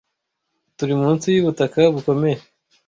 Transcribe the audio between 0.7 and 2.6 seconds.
turi munsi y'ubutaka bukomeye